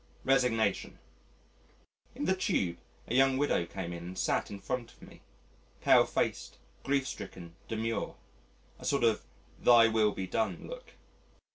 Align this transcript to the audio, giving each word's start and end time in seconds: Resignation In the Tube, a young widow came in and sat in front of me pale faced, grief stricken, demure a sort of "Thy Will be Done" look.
Resignation 0.23 0.97
In 2.15 2.25
the 2.25 2.35
Tube, 2.35 2.79
a 3.05 3.13
young 3.13 3.37
widow 3.37 3.67
came 3.67 3.93
in 3.93 4.03
and 4.03 4.17
sat 4.17 4.49
in 4.49 4.59
front 4.59 4.91
of 4.93 5.01
me 5.03 5.21
pale 5.79 6.07
faced, 6.07 6.57
grief 6.83 7.07
stricken, 7.07 7.53
demure 7.67 8.15
a 8.79 8.85
sort 8.85 9.03
of 9.03 9.23
"Thy 9.59 9.87
Will 9.89 10.11
be 10.11 10.25
Done" 10.25 10.65
look. 10.67 10.93